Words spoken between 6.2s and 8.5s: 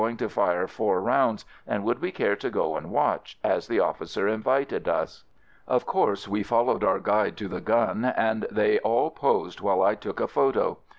we followed our guide to the gun and